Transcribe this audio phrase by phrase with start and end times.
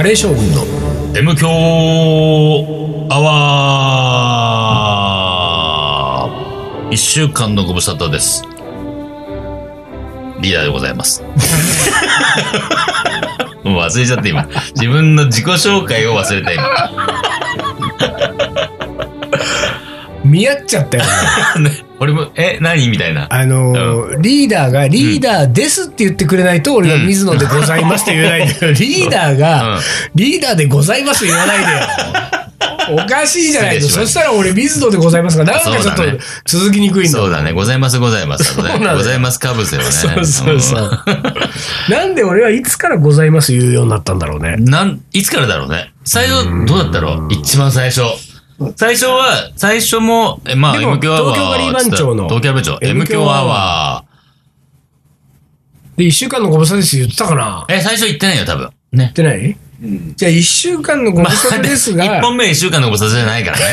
[0.00, 0.64] カレー将軍の
[1.14, 1.46] M 強
[3.10, 8.42] アワー一週間のご無沙汰です。
[10.40, 11.22] リーダーでございます。
[13.62, 14.48] もう忘れちゃって今。
[14.74, 16.64] 自分の自己紹介を忘れた今。
[20.24, 21.04] 見合っちゃったよ
[22.00, 22.88] 俺も、え、何？
[22.88, 23.26] みたいな。
[23.30, 28.72] あのーリーダーがリーダーですって言ってくれないと俺が水野でございますって言えないんだよ。
[28.72, 29.80] リーダーがうん
[30.14, 31.68] リーダーでございます言わないでよ。
[32.92, 33.88] おかしいじゃないの。
[33.88, 36.02] そしたら俺水野でございますが、なんかちょっと
[36.44, 37.52] 続きにくいんだそうだね。
[37.52, 38.56] ございます、ございます。
[38.56, 39.90] ございます、かぶせよね。
[39.90, 40.90] そうそうそう
[41.88, 41.90] う。
[41.92, 44.56] なんで俺はいつからございます言うようになったんだろうね。
[44.56, 45.92] んなん、いつからだろうね。
[46.04, 48.00] 最初、どうだったろう一番最初。
[48.76, 51.34] 最初は、最初も、えまあ、でも M 強アワー。
[51.34, 52.86] 東京ガリバン長の東京ガリバン長。
[52.86, 54.04] M 強アワ
[55.96, 57.74] で、一週間のご無沙汰です言ってたかなー。
[57.74, 58.66] え、最初言ってないよ、多分。
[58.66, 58.72] ね。
[58.92, 59.56] 言ってない？
[60.14, 63.64] じゃあ一週間のご無沙汰ですが、一本目一週間のご無沙汰じゃないからね。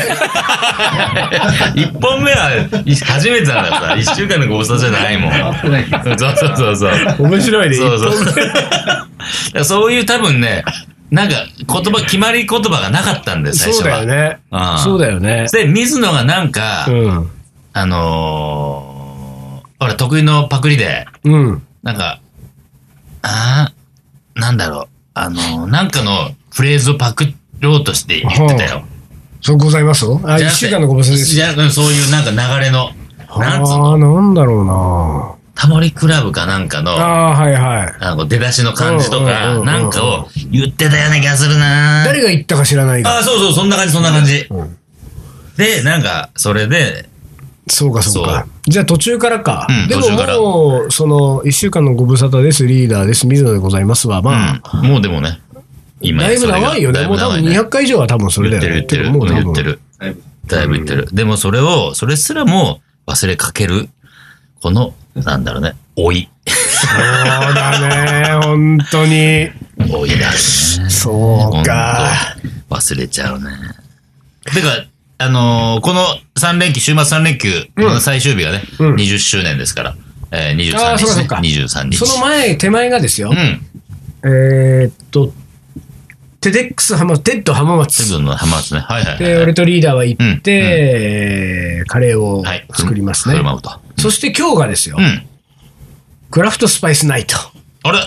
[1.82, 2.50] 一本目は
[2.86, 5.32] い初めてなんだからさ、一週間のご無沙汰じゃないもん。
[5.34, 7.26] そうそうそうそう。
[7.28, 7.76] 面白いね。
[7.76, 8.12] そうそう。
[8.12, 9.06] 一本目 だか
[9.52, 10.64] らそういう多分ね、
[11.10, 14.04] なんか言葉、決まり言葉がなかったんだよ、最そう初は。
[14.04, 14.78] だよねうん。
[14.78, 15.46] そうだよね。
[15.52, 17.30] で、水野がなんか、うん。
[17.72, 21.62] あのー、ほら、得意のパクリで、うん。
[21.82, 22.20] なんか、
[23.22, 28.84] あー、なんだろう、あのー、なんかのフレーズをパクろうとして言ってたよ。
[29.40, 30.04] そうございます？
[30.24, 31.74] あ、一週間のご無沙汰です。
[31.74, 32.90] そういうなんか流れの、
[33.36, 37.94] なんつうの、ああ、なんだろうなタモリクラブかなんかの、ああー、はいはい。
[37.98, 43.16] あの出だしの感じとか、うんなんかを言ってたような気がするな誰が言ったか知らないが。
[43.16, 44.46] ああ、そうそう、そんな感じ、そんな感じ。
[44.48, 44.78] うん
[45.56, 47.08] で、なんか、それで、
[47.66, 48.46] そうか、そうか。
[48.68, 49.66] じゃあ途中からか。
[49.68, 55.40] うんでももう、その、一週間のご無沙汰です、リーダーです、水野でございますは、まあ、うん、もうでもね、
[56.00, 57.04] 今だいぶ長いよね。
[57.08, 58.68] もう多分200回以上は多分それだよね。
[58.68, 59.42] 言ってる言ってる。
[59.42, 59.80] 言ってる。
[60.46, 61.08] だいぶ言ってる。
[61.12, 63.88] でもそれを、それすらも忘れかける、
[64.62, 64.94] この、
[65.24, 66.28] なんだろうね、老い。
[66.46, 66.88] そ
[67.50, 69.48] うだね、本当に。
[69.92, 70.36] 老いだね。
[70.90, 72.36] そうか。
[72.70, 73.50] 忘れちゃうね。
[74.54, 74.84] てか、
[75.18, 76.04] あのーこの
[76.38, 79.96] 3連休、週末3連休の最終日がね、うん20周年ですから、
[80.30, 80.78] えー、23日ね。
[80.78, 81.96] あーそうかそうか23日。
[82.06, 83.34] その前、手前がですよう。
[83.34, 83.36] ん。
[84.24, 85.32] えーっと、
[86.40, 88.04] テデックス浜、テッド浜松。
[88.04, 88.80] セブンの浜松ね。
[88.80, 89.18] はいはいはい。
[89.24, 92.66] で、俺とリーダーは行うんって、えーカレーをはい。
[92.74, 93.38] 作りますね振。
[93.38, 93.70] る舞うと。
[93.98, 95.26] そして今日がですよう、ん。
[96.30, 97.36] クラフトスパイスナイト。
[97.82, 97.98] あれ？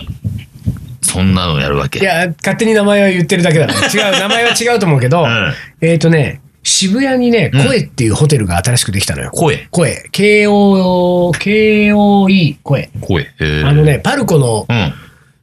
[1.02, 2.00] そんなのやるわけ？
[2.00, 3.74] いや、勝手に名前は言ってるだけだね。
[3.94, 9.32] 違う、名前は違うと思うけど、うんえーっとね、渋谷にね、うん声っていうホテルが新しくできたのよ。
[9.32, 9.68] 声？
[9.72, 10.04] 声。
[10.12, 12.90] K-O、K-O-E、声。
[13.02, 13.24] 声。
[13.24, 13.84] へーあの。
[13.84, 14.94] ね、パルコの、うん。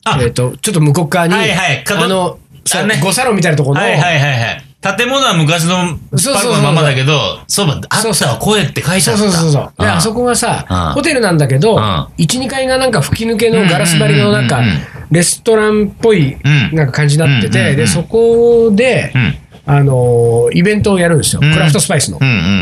[0.04, 4.64] あ、えーっと、ちょっと向こう側に、はいはい角あの、そうあね5サロンみたいなところの、はいはいはいはい。
[4.80, 9.24] 建物は昔のそうそうそうパルコのままだけど、そうだ、あそうそうったわ、声って書いてそうあった。
[9.24, 9.72] そうそうそう。
[9.78, 14.62] で、んあそこがさうん、ホテルなんだけど、うん1、2階がなんか吹き抜けのガラス張りのなんか
[15.10, 19.34] レストランっぽいうんなんか感じになってて、で、そこでう、ん。
[19.66, 21.40] あのー、イベントをやるんですよ。
[21.42, 22.18] うんクラフトスパイスの。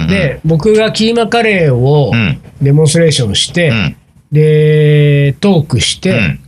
[0.08, 3.96] で、僕がキーマカレーをうんデモンストレーションして、うん。
[4.32, 6.40] で、トークして、うん。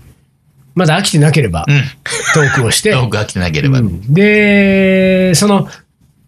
[0.79, 1.83] まだ飽きてなければうん。
[2.35, 3.81] トークをして、遠く飽きてなければ。
[3.81, 3.89] ううん。
[3.89, 5.69] んで、その、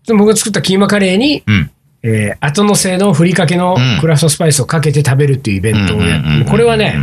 [0.09, 1.71] 僕が作ったキーマカレーに、うん。
[2.03, 6.97] えー後乗せのふりかけのうんクラフトスパイスをかけて食べるっていうイベントをやこれはね、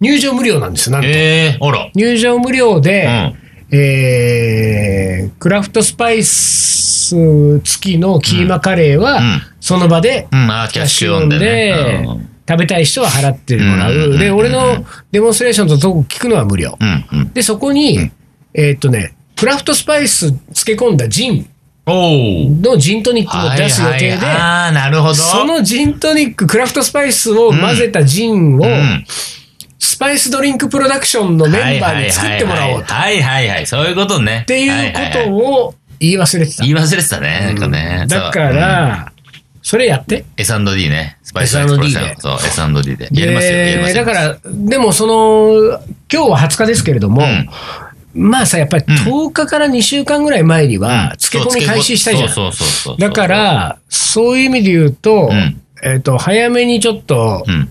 [0.00, 1.08] 入場無料なんですよ、なんと。
[1.08, 1.90] ええー。
[1.94, 3.34] 入場無料うで、ん。
[3.72, 7.14] えークラフトスパイス
[7.60, 12.29] 付きのキーマカレーは、うんその場でキャッシュオンでね。
[12.54, 14.18] うん食べたい人は払ってもらう。
[14.18, 16.76] で、俺のデモンストレーションとトーク聞くのは無料。
[17.32, 18.10] で、そこに、
[18.54, 21.48] えーっとね、クラフトスパイス漬け込んだジン。
[21.86, 24.18] のジントニックも出す予定で。
[25.14, 29.04] そのジントニック、クラフトスパイスを混ぜたジンを、うん、
[29.78, 32.92] スパイスドリンクプロダクションのメンバーに作ってもらおうと。
[32.92, 33.66] はいはいはい。
[33.66, 34.40] そういうことね。
[34.42, 36.62] っていうことを言い忘れてた。
[36.64, 37.40] 言い忘れてたね。
[37.46, 38.06] なんかね。
[38.08, 39.12] だから、
[39.62, 40.24] それやって。
[40.36, 41.18] S&D ね。
[41.30, 43.08] スパイス S&D でそう、S&D で。
[43.12, 45.80] やりますよ、やりますだから、でもその、
[46.12, 47.48] 今日は20日ですけれども、うん
[48.12, 52.28] まあさ、やっぱり10日から2週間ぐらい前には、漬け込み開始したいじゃん。
[52.28, 52.96] そうそうそうそう。
[52.98, 57.68] だか、ら、そういう意味で言うと、うんえっ、と、早めにちょっとうん。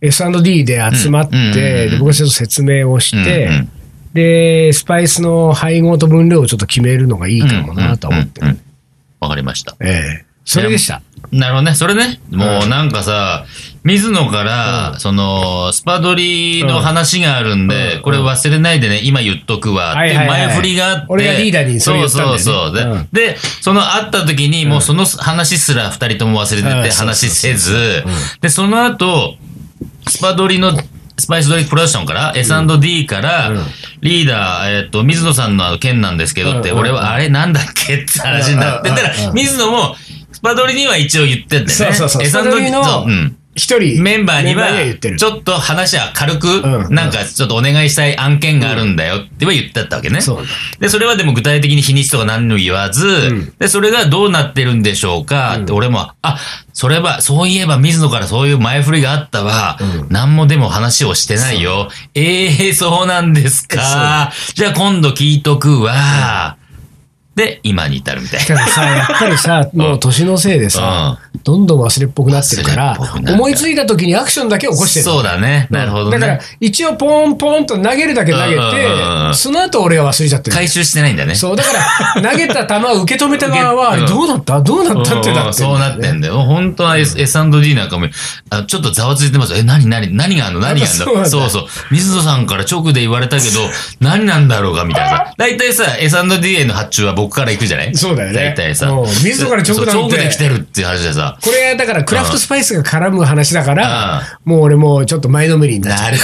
[0.00, 3.66] S&D で集まって、僕がちょっと説明をして、
[4.14, 8.40] で、スパイスの配合と分量をちょっと決めるのがいいかもなとは思って
[9.20, 9.76] わかりました。
[9.80, 11.02] ええそれでした。
[11.32, 11.74] なるほどね。
[11.74, 13.44] それね、もうなんかさ、
[13.86, 18.02] 水野から、その、スパドリの話があるんで、うん。
[18.02, 19.92] これ忘れないでね、今言っとくわ。
[19.92, 21.06] って前振りがあって。
[21.08, 22.38] 俺がリーダーにそれ言ったんだよね。
[22.40, 22.90] そうそうそう。
[22.90, 22.96] う。
[22.96, 23.08] ん。
[23.12, 28.04] で、でその会った時に、もうその話すら二人とも忘れてて話せず、
[28.40, 29.36] で、その後、
[30.08, 30.72] スパドリの、
[31.18, 33.64] スパイスドリンクプロダクションから、S&D から、うん。
[34.00, 36.78] リーダー、えっと、水野さんの件なんですけどって、うん。
[36.78, 39.96] 俺は、あれなんだっけって話になってたら水野も、
[40.36, 41.94] スパドリには一応言ってんだよね。
[41.94, 50.20] そうそうそうリのそううん一人、メンバーには言ってる、ちょっと話は軽く、うんなんかちょっとお願いしたい案件があるんだよっては言ってたわけね。
[50.20, 50.44] そう
[50.78, 56.36] で、それはでも具体的に日にちとか何も言わず、んで、それがどうなってるんでしょうかって、俺も、あ、
[56.74, 59.78] それは、そういえば水野からそういう前振りがあったわ。
[59.80, 61.88] うん何もでも話をしてないよ。
[62.14, 64.32] ええそうなんですか。
[64.54, 66.58] じゃあ今度聞いとくわ。
[67.36, 72.98] で、今に至るみたいだからさ、やっぱりさ、 もう年のせいでさ、どんどん忘れっぽくなってるから
[73.28, 75.04] 思いついた時にアクションだけ起こしてる。
[75.04, 75.66] そうだね。
[75.70, 76.18] なるほどね。
[76.18, 80.56] だから、一応ポンポンと投げるだけ投げうんうんうんうんて、その後俺は忘れちゃってる。
[80.56, 81.34] 回収してないんだね。
[81.34, 81.70] そう、だか
[82.14, 84.60] ら、 投げた球を受け止めた側は、どうなった？
[84.62, 85.20] どうなった？
[85.20, 86.38] ってなってそうなってんだよ。
[86.42, 88.08] 本当は S&D なんかも、
[88.48, 89.54] あちょっとざわついてます。
[89.54, 90.60] え、何、何、何があんの？
[90.60, 91.26] 何があんの？
[91.28, 91.66] そうそう。
[91.90, 93.60] 水野さんから直で言われたけど、
[94.00, 95.32] 何なんだろうかみたいなさ。
[95.36, 97.94] 大体さ、S&D への発注は僕から行くじゃない？
[97.94, 98.34] そうだよね。
[98.34, 98.90] 大体さ。
[98.90, 99.06] うん。
[99.06, 99.92] 水野から直なんて。
[99.92, 101.38] 直で来てるっていう話でさ。
[101.42, 106.18] これ、だから、クラフトスパイスが絡む話だかうら、もう俺もうちょっと前のめりになっちゃなる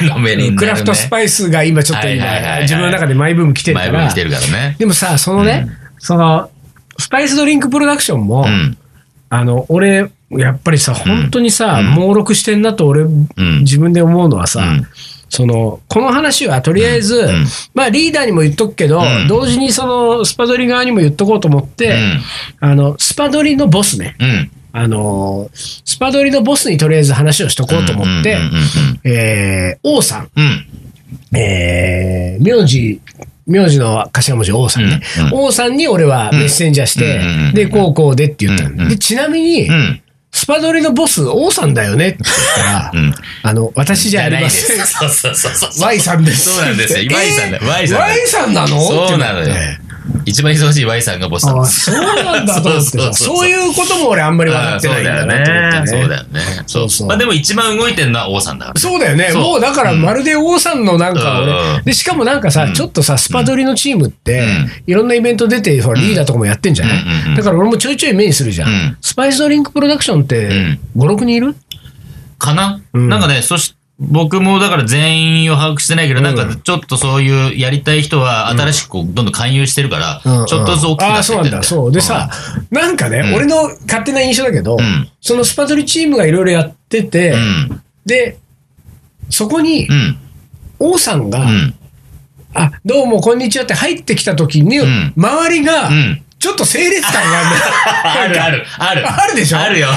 [0.00, 0.58] 前のめりになる。
[0.58, 3.92] クラフトスパイスが今ちょっと今自分の中でマイブーム来てるから。
[3.92, 4.14] 前分来。
[4.14, 4.76] てるからね。
[4.78, 5.68] でもさ、そのね、
[5.98, 6.50] その、
[6.98, 8.76] スパイスドリンクプロダクションも、うん。
[9.30, 11.86] あの、俺、やっぱりさ、本当にさ、うん。
[11.94, 13.28] 猛録してんなと俺、ん。
[13.60, 14.86] 自分で思うのはさ、うん
[15.34, 21.96] その、この話はとりあえず、んまあリーダーにも言っとくけど、ん同時にその、スパドリ側にも言っとこうと思って、
[22.60, 24.28] あの、スパドリのボスね、うん。
[24.28, 24.50] うん。
[24.74, 30.44] あの、スパドリのボスにとりあえず話をしとこうと思ってうんうん、うんえー、王さん、うん。
[30.44, 30.48] う
[31.34, 31.38] ん。
[31.38, 33.00] えー、名字、
[33.46, 35.00] 名字の頭文字王さんね。
[35.18, 40.02] うんうん王さんに俺はメッセンジャーして、うんうんうんで、こうこうでって言ったんうんで、ちなみに、うん。
[40.34, 42.08] スパドリのボス、王さんだよね？
[42.08, 44.78] って言ったら、うんあの、私じゃありません。
[44.86, 45.70] そうそうそうそう。
[45.86, 46.50] Y さんです。
[46.54, 47.00] そうなんですよ。
[47.00, 47.62] えー Y さんだよ。
[47.68, 48.80] Y さん Y さんなの？
[48.80, 49.54] そうなのよ。
[50.24, 51.90] 一番忙しい Y さんがボスなんあです。
[51.90, 55.86] そうなんだと思ってさ、そういうことも俺あんまり分かってないんだなと思ってね。
[55.86, 56.40] そうだよね。
[56.66, 57.08] そうそう。
[57.08, 58.80] まあでも一番動いてるのは王さんだから。
[58.80, 59.32] そうだよね。
[59.32, 68.72] もうだからまるで王さんのなんかう俺、んで、しかもなんかさ、ちょっとさ、スパドリのチームってうん、いろんなイベント出て、ほら、リーダーとかもやってんじゃなうんうんうんいだから俺もちょいちょい目にするじゃうん。
[68.72, 68.96] ん。
[69.00, 71.54] スパイスドリンクプロダクションってん、5、6人いる？
[72.38, 73.08] かな、うん。
[73.08, 73.74] なんかね、そし、
[74.10, 81.62] 僕もだから全員を把握してないけど、なんかちょっとそういうやりたい人は新しくこうどんどん勧誘してるから、うんちょっとずつ大きくああ、なってそうなんだ。
[81.62, 81.92] そう。
[81.92, 82.28] でさ、
[82.70, 87.82] なんかね、ん俺の勝手な印象だけどん、そのスパドリチームがいろいろやっててう、ん。
[88.04, 88.38] で、
[89.30, 90.18] そこにう、ん。
[90.80, 91.74] 王さんがう、ん。
[92.54, 96.22] あ、どうも、こんにちはって入ってきた時にん、周りがう、ん。
[96.42, 98.42] ちょっと整列感があるんだよ。
[98.42, 99.06] あるある、ある。
[99.22, 99.60] あるでしょ？
[99.60, 99.88] あるよ。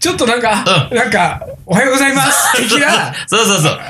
[0.00, 3.80] ちょっとなんか、うなんか、おはようございます 的なそうそうそう。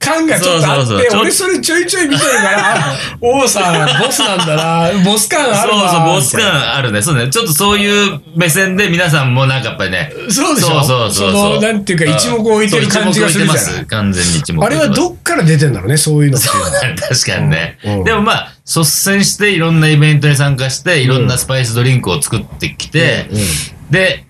[0.00, 7.00] 感がちょっとあって、そうそうそうちょ俺それちょいちょい見てるから、あ 王さん、ボスなんだな、ボス感あるなそうそう、ボス感あるね。
[7.00, 7.28] そうね。
[7.28, 10.12] ちょっとそういう目線で皆さんもなんかやっぱりね。
[10.30, 10.82] そうでしょ？
[10.82, 11.32] そうそうそう。
[11.32, 14.66] そのなんていうか一目置いてる感じがするじゃないそう一目置いてます。
[14.66, 16.70] あれはっどっから出てんだろうね、そういうのっていうのは。
[17.08, 17.78] 確かにね。
[17.84, 23.44] うんでもまあ、率先していろんなイベントに参加して、いろんなスパイスドリンクを作ってきて、うんうん
[23.90, 24.24] で、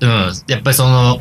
[0.00, 1.20] うん、やっぱりその、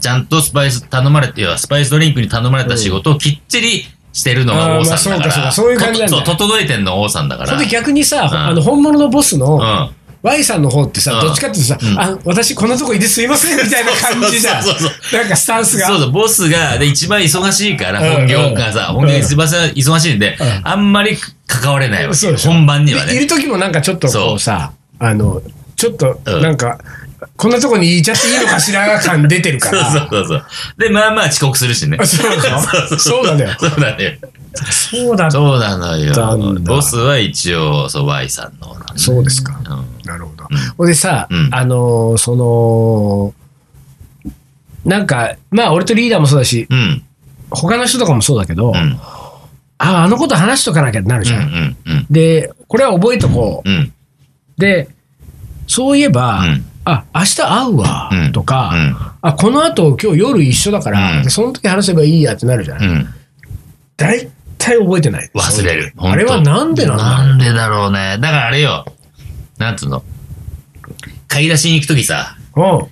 [0.00, 5.30] ちゃんとスパイス頼まれて、スパイスドリンクに頼まれた仕事をきっちりしてるのが王さんだから。
[5.30, 7.48] そうかそうかそういう感じなんだそう、整えてんの王さんだから。
[7.50, 9.90] それで逆にさ、んあの、本物のボスの、うん。
[10.24, 14.62] Y さんの方ってさ、うんどっちかっていうとさ、うんあ、私こんなとこいてすいませんみたいな感じじゃん。
[14.64, 15.86] そうそうなんかスタンスが。
[15.86, 23.12] そうそう、ボスが、で、一番忙しいから、うん本業がさ、うん本業すいません、忙しいんでうん、あんまり関われないわけ本番にはね。
[23.12, 25.42] でいる時もなんかちょっとこうさ、あの、
[25.76, 26.78] ちょっとうんなんか、
[27.36, 29.84] こんなとこにいちゃっていいのかしら感出てるから。
[29.90, 30.44] そうそうそう。
[30.78, 31.98] で、まあまあ遅刻するしね。
[32.00, 34.18] あそうでしょそうだよそうだよ。
[34.70, 38.76] そうだ、そうなのよボスは一応、そう、Y さんの。
[38.96, 39.58] そうですか。
[39.58, 39.86] うん。
[40.04, 40.58] なるほどうん。
[40.76, 43.34] ほんでさ、うんあのーその、
[44.84, 47.02] なんか、まあ俺とリーダーもそうだし、うん。
[47.50, 48.98] 他の人とかもそうだけど、うん。
[49.84, 51.24] あ、あのこと話しとかなきゃってなるうん。
[51.24, 51.42] じゃん。
[51.42, 51.76] うん。
[51.84, 52.06] うん。
[52.10, 53.68] で、これは覚えとこう。
[53.68, 53.92] うん。
[54.56, 54.88] で、
[55.66, 62.88] そういえば、うんあ、明日会うわうん、とか、うんあ、この後今日夜一緒だから、その時話せばいいやってなるじゃない。
[62.88, 63.08] うん。
[63.96, 65.30] 大体覚えてない。
[65.34, 65.94] 忘れる。
[65.96, 68.18] あれはなんでなんだろうなんでだろうね。
[68.20, 68.84] だからあれよ。
[69.56, 70.02] なんつうの？
[71.26, 72.86] 買い出しに行くときさ、うん。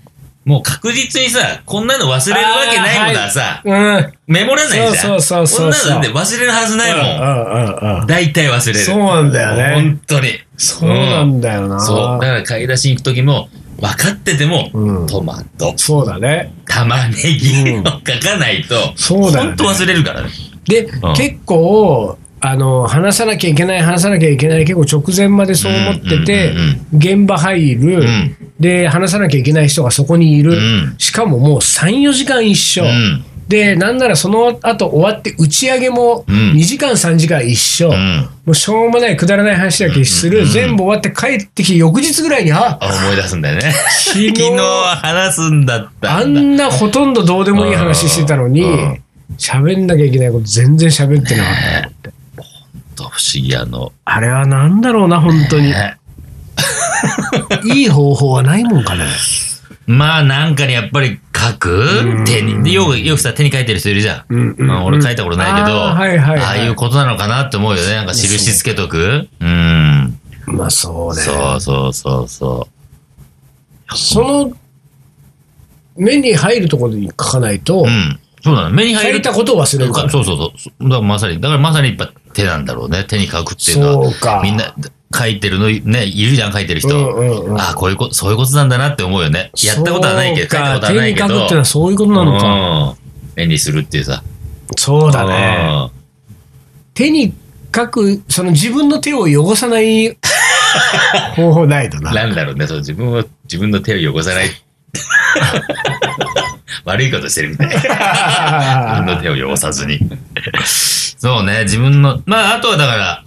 [0.44, 4.12] もう確実にさ、こんなの忘れるわけないものはさ、うん。
[4.26, 4.94] メモらないじゃん。
[4.96, 7.02] そうそうそうそうこんなの忘れるはずないもん。
[7.02, 8.06] うんうんうん。
[8.06, 8.78] 大体忘れる。
[8.78, 10.28] そうなんだよね本当に。
[10.56, 11.80] そうなんだよな。
[11.80, 12.20] そう。
[12.20, 13.48] だから買い出しに行くときも、
[13.80, 16.52] 分かってても、うんトマト、そうだね。
[16.66, 20.28] 玉ねぎを書かないと、そうだよね本当忘れるからね。
[20.64, 26.58] で、ん結構、あの、話さなきゃいけない、話さなきゃいけない、結構直前までそう思っててうん
[26.92, 30.56] うん、現場入る、んで、話さなきゃいけない人がそこにいる。
[30.56, 32.84] んしかももう3、4時間一緒。
[32.84, 37.90] うんで、なんならその後終わって打ち上げもうん2時間、3時間一緒。
[37.90, 38.28] うん。
[38.46, 40.46] もうしょうもないくだらない話だけする。
[40.46, 43.72] 全部終わって帰ってきて翌日ぐらいに、あ、あ思い出すんだよね。
[43.90, 49.02] 昨日昨日話すんだったあんなほとんどどうでもいい話してたのにうん、
[49.36, 51.50] 喋んなきゃいけないこと全然喋ってなか
[51.88, 52.10] った。
[53.02, 53.92] と不思議あの。
[54.04, 55.64] あれはなんだろうな、本当に。
[55.70, 55.96] ね
[57.64, 59.04] いい方法はないもんかね。
[59.86, 62.24] まあなんかにやっぱり書く？
[62.26, 62.62] 手に。
[62.62, 64.24] でよく、よくさ手に書いてる人いるじゃん。
[64.28, 67.94] うんうんうんまあ俺書いたことないけど、あーはいはいはいああいうことなのかなって思うよね。
[67.94, 70.18] なんか印つけとくうん。
[70.46, 71.22] まあそうね。
[71.22, 72.68] そうそうそうそ
[73.90, 73.96] う。
[73.96, 74.52] その、
[75.96, 78.18] 目に入るところに書かないとう、ん。
[78.42, 78.70] そうなの。
[78.70, 80.10] 目に入るたことを忘れるから。
[80.10, 80.84] そうそうそう。
[80.84, 83.04] だからまさに、だからまさにやっぱ手なんだろうね。
[83.04, 84.10] 手に書くっていうのは。
[84.10, 84.74] そうかみんな
[85.14, 86.96] 書いてるの、ね、いるじゃん、書いてる人。
[86.96, 89.52] うんうんうんああ、こういうこと、そういうことなんだなって思うよね。
[89.62, 91.28] やったことはないけど、書いたことはないけど。
[91.28, 92.96] 手に書くってのはそういうことなのか。
[93.36, 93.42] うん。
[93.42, 94.22] 絵にするっていうさ。
[94.76, 95.90] そうだね。
[96.94, 97.32] 手に
[97.74, 100.16] 書く、その自分の手を汚さない
[101.36, 102.12] 方法ないとうんな。
[102.14, 104.50] なんだろうね、そう、自分を、自分の手を汚さない。
[106.84, 107.68] 悪いことしてるみたい。
[107.76, 109.98] 自分の手を汚さずに。
[110.64, 113.24] そうね、自分の、まあ、あとはだから、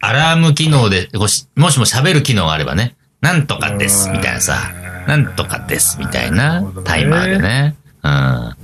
[0.00, 4.72] アラーム機能で、もしも喋る機能があればね、なんとかです、みたいなさ、
[5.06, 7.76] なんとかです、みたいなタイマーでね。
[8.02, 8.56] うん。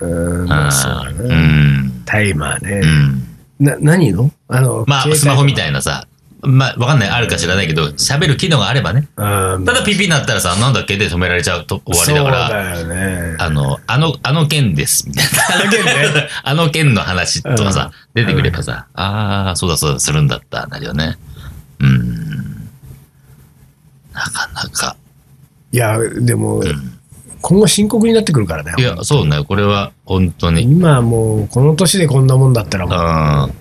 [0.00, 1.34] うん、まあそうだうね。
[1.34, 2.02] ん。
[2.06, 2.86] タイマーねう。
[2.86, 3.26] ん。
[3.60, 4.30] な、何の？
[4.48, 6.06] あの、まあ、スマホみたいいなさ、
[6.42, 9.08] まあ、わかんない、あるか知らないけど、喋る機能があればね。
[9.16, 13.36] ただピピになったらさ、なんだっけで止められちゃうと終わりだから、そうだよね。
[13.38, 15.62] あの、あの、あの件です、みたいな。
[15.62, 16.28] あの件ね。
[16.42, 21.18] あの件の話とかさ、出てくればさ、ああ、そうだそうだ、するんだった、なるよね。
[21.80, 22.70] うん。
[24.14, 24.96] なかなか。
[25.72, 26.62] いや、でも、
[27.42, 28.74] 今後深刻になってくるからね。
[28.78, 30.62] いや、そうね、これは、本当に。
[30.62, 33.59] 今もう、この年でこんなもんだったらうもう、ん。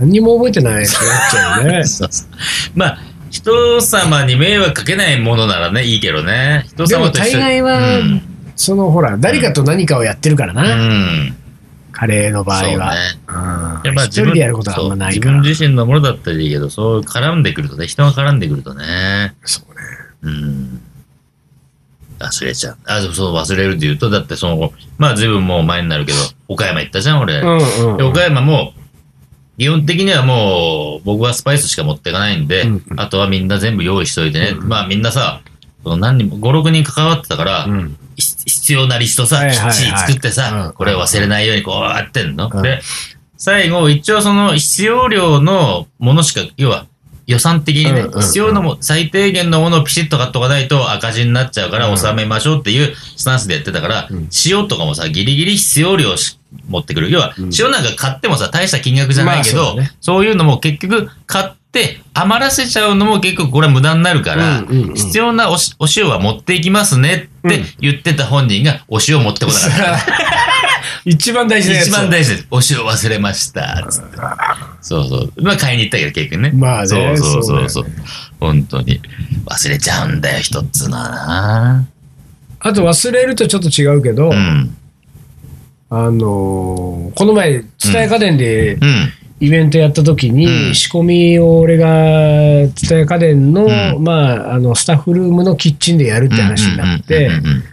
[0.00, 1.84] 何にも覚えてないなっちゃうよね。
[1.86, 2.28] そうそう
[2.74, 2.98] まあ、
[3.30, 6.64] 人様に迷惑かけないものならね、いいけどね。
[6.68, 8.22] 人でも様と一緒大概はうん。
[8.56, 11.36] そのほら、誰かと何かをやってるからうな、ん。
[11.92, 12.62] カレーの場合は。
[12.62, 12.96] そうね
[13.28, 15.32] うんいやまあ一人でやることはあんまないから。
[15.36, 19.80] 自分自身のものだったらいいけど、そう絡んでくるとね、人が絡んでくるとね、そうね。
[20.22, 20.80] うん。
[22.18, 22.76] 忘れちゃう。
[22.86, 27.34] あ、そう、忘れるって言うと、だってその、まあ随分もう前になるけど、岡山行ったじゃん、俺。
[27.40, 27.58] うん
[27.92, 27.96] うん。
[27.96, 28.74] で岡山も、
[29.60, 34.56] 基本的にはもう、僕はスパイスしか持っていかないんで、うんあとはみんな全部用意しといてね。
[34.58, 35.42] うんまあみんなさ、
[35.84, 37.98] その何人も、5、6人関わってたから、うん。
[38.16, 39.72] ひ必要なリストさ、はいはいはい。
[39.72, 40.72] きっちり作ってさ、うん。
[40.72, 42.50] これ忘れないようにこうやってんの。
[42.50, 42.62] うん。
[42.62, 42.80] で、
[43.36, 46.86] 最後、一応その必要量のものしか、要は
[47.30, 51.98] 予算的にね、必要なも、最低限のものをピシッと買っとかないと赤字になっちゃうからうん。
[51.98, 54.28] 収めましょうっていうスタンスでやってたから、うん。
[54.46, 57.10] 塩とかもさ、ギリギリ必要量し持ってくる。
[57.10, 70.40] 要はうん、塩なんか買ってもさ、大した金額じゃないけど、まあそういうのも結局買って余らせちゃうのも結局これは無駄になるから、必要なおしお塩は持っていきますねって言ってた本人がお塩持ってこなかった。
[71.04, 71.86] 一番大事なやつ。
[71.88, 72.46] 一番大事です。
[72.50, 73.86] お塩忘れました。
[73.88, 74.18] つって。
[74.80, 75.32] そうそう。
[75.42, 76.50] まあ買いに行ったけど結局ね。
[76.54, 77.94] まあねそうそうそうそううそだよ。
[78.40, 79.00] 本当に。
[79.46, 81.86] 忘れちゃうんだよ、一つのはな。
[82.60, 84.76] あと忘れるとちょっと違うけど、うん。
[85.88, 89.12] あのーこの前、蔦屋家電でうん。
[89.40, 90.74] イベントやった時に、うん。
[90.74, 94.04] 仕込みを俺が蔦屋家電の、うん。
[94.04, 97.30] まあ、あの、スタッフルームのキッチンでやるって話になって、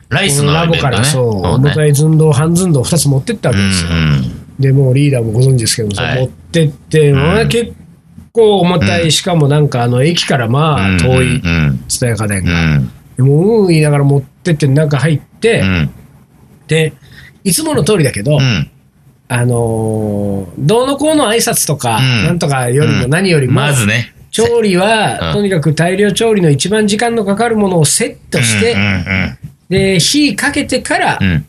[0.10, 0.90] ライスのラボか。
[0.90, 1.50] らそう、ね。
[1.50, 3.90] 重たい寸胴、半寸胴2つ持ってったわけですよ。
[3.92, 7.74] うんで、もうリーダーもご存知ですけど持ってって、まあ結
[8.32, 12.44] 構重たい、しかもなんかあの、駅からまあ遠いうん蔦屋家電う
[13.20, 13.26] が。
[13.26, 15.90] もう、うん言いながら持ってって中入って、うん。
[16.68, 16.94] で、
[17.44, 18.70] いつもの通りだけど、うん
[19.30, 22.24] あのーどうのこうの挨拶とか、うん。
[22.26, 24.14] なんとかよりも何よりも、まずね。
[24.32, 25.34] 調理は、うん。
[25.34, 29.38] とにかく大量調理の一番時間のかかるものをセットして、うんうん
[29.70, 31.46] で、火かけてからう、ん。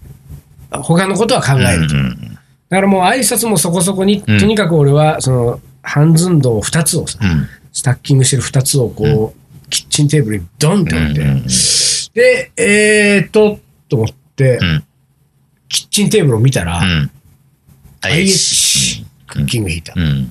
[0.71, 1.97] 他のことは考えると。
[1.97, 4.39] うんだからもう挨拶もそこそこに、うん。
[4.39, 7.47] とにかく俺は、その、半寸胴2つをさ、うん。
[7.73, 11.53] スタッキングしてる2つをこう、キッチンテーブルにドンって置いて、うんうんで、
[12.13, 13.59] で、えーっと、
[13.89, 14.85] と思って、うん。
[15.71, 17.11] キッチンテーブルを見たら、うん。
[18.03, 20.01] IH クッキングヒーター。
[20.01, 20.31] うん。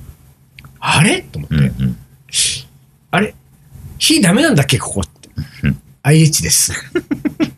[0.80, 1.22] あれ？
[1.22, 1.72] と思って。
[3.10, 3.34] あれ？
[3.98, 4.78] 火ダメなんだっけ？
[4.78, 5.28] ここって。
[5.64, 6.72] うん IH です。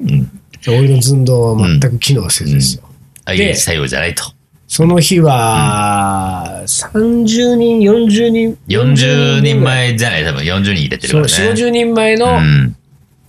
[0.01, 0.41] うん。
[0.69, 2.83] オイルの寸胴は全く機能せずですよ。
[3.27, 4.25] IH 対応じゃないと。
[4.67, 8.59] その日は、30人、40人。
[8.69, 9.63] 40人。
[9.63, 10.25] 前じゃない？
[10.25, 11.61] 多分40人入れてるそう、からね。
[11.61, 12.77] 4、50人前の、うん。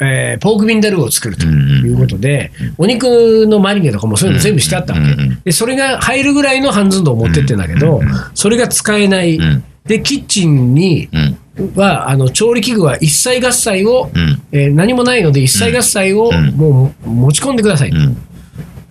[0.03, 5.05] えーポークビンダルーを作るということで、お肉のマリネとかもそういうの全部してあったわけ。
[5.45, 8.01] で、それが入るぐらいの半寸胴を持ってってんだけど、
[8.33, 9.37] それが使えない。
[9.37, 9.63] うん。
[9.85, 11.37] で、キッチンにうん。
[11.75, 14.41] は、あの、調理器具は一切合切を、うん。
[14.51, 17.91] えー何もないので一切合切をうんもう持ち込んでください。
[17.91, 18.03] と、うん。
[18.03, 18.15] いう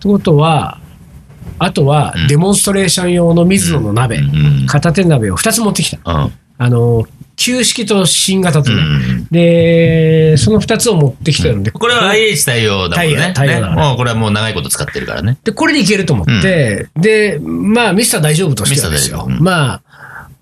[0.05, 0.79] ことは、
[1.59, 4.23] あとはうんデモンストレーション用の水野の鍋、う
[4.65, 4.67] ん。
[4.67, 5.99] 片手鍋を2つ持ってきた。
[6.05, 6.33] うん。
[6.59, 7.05] あの、
[7.41, 8.77] 旧式と新型とね。
[8.77, 9.27] うん。
[9.31, 13.33] で、その2つを持ってきたので、これは IH 対応だもんね。
[13.35, 13.77] 対応対応だね。
[13.77, 15.39] もうこれはもう長いこと使ってるからね。
[15.43, 19.27] で、これでいけると思って、で、まあ、ミスター大丈夫としてはですよ。
[19.27, 19.83] まあ、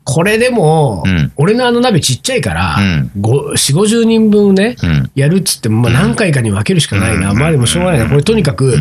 [0.03, 1.33] これでも、うん。
[1.37, 3.11] 俺のあの鍋ちっちゃいから、うん。
[3.21, 5.11] ご4、50人分ね、うん。
[5.15, 7.31] やるっつっても、まあ、何回かに分けるしかないな。
[7.31, 7.39] うん。
[7.39, 8.09] まあでもしょうがないな。
[8.09, 8.77] これとにかく、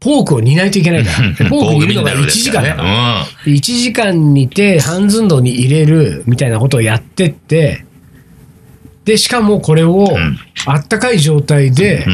[0.00, 1.32] ポークを煮ないといけないから。
[1.32, 3.22] でポーク煮るのが1時間だから。
[3.22, 7.84] う1時間煮て半寸胴に入れるみたいなことをやってって、
[9.04, 10.38] で、しかもこれをん。
[10.66, 12.06] あったかい状態で。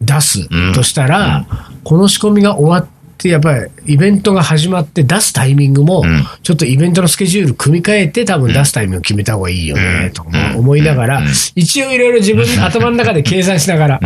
[0.00, 0.72] 出すうん。
[0.72, 1.46] としたら、
[1.84, 10.24] この仕込みが終わって、やっぱりイベントが始まって出すタイミングもうん、ちょっとイベントのスケジュール組み替えて多分出すタイミング決めた方がいいよね、と
[10.56, 11.22] 思いながら、
[11.54, 14.00] 一応いろいろ自分の頭の中で計算しながら、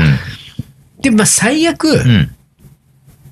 [1.01, 2.34] で、まあ最悪、うん。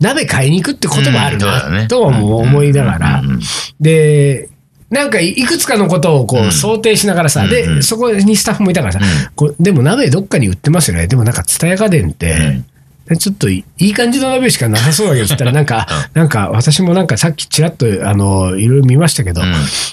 [0.03, 0.07] うん。
[0.07, 1.79] 鍋買いに行くってこともあるうんそうだね。
[1.83, 3.21] な、とはもう思いながら。
[3.21, 3.41] うんうんうん、
[3.81, 4.49] で、
[4.91, 6.49] なんかいくつかのことをこうん。
[6.49, 9.01] う想定しながらさ、うんうで、んそこにスタッフもいたからさ、
[9.35, 11.07] こうでも鍋どっかに売ってますよね。
[11.07, 12.61] でもなんか、蔦屋家電って、
[13.19, 19.53] ちょっといい感じの鍋しかなさそうだけど、つったらなんか、なんか私もなんかさっきちらっと、あの、いろいろ見ましたけど、うん。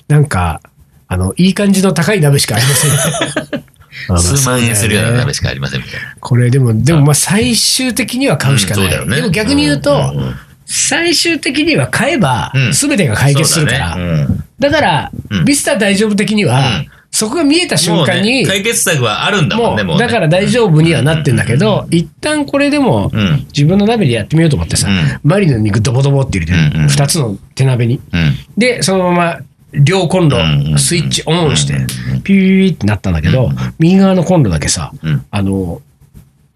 [0.10, 0.62] なんか、
[1.08, 3.64] あの、いい感じの高い鍋しかありません。
[4.08, 6.16] 数万円するようなしかありませんみたいな。
[6.20, 8.98] これでも、でもまあ最終的には買うしかない。
[8.98, 10.36] うんねでも逆に言うと、うんうんうん
[10.72, 13.94] 最終的には買えばうん、全てが解決するから。
[13.94, 20.06] そうだねうんだから、うんミスター大丈夫的には、うんそこが見えた瞬間に、ね、解決策はあるんだもんね、もうね。
[20.06, 23.48] だから大丈夫にはなってんだけど、一旦これでも、うん。
[23.48, 28.00] 自分の鍋でやってみようと思ってさ、うんマリネの肉ドボドボって入れて、うんうん二つの手鍋に。
[28.14, 28.36] うん。
[28.58, 29.40] で、そのまま
[29.72, 30.38] 両コンロ
[30.78, 31.76] スイッチオンして
[32.24, 35.26] ピューってなったんだけど、右側のコンロだけさ、うん。
[35.30, 35.82] あの、